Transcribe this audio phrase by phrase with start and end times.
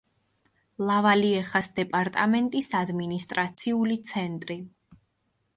[0.91, 4.61] ლავალიეხას დეპარტამენტის ადმინისტრაციული ცენტრი.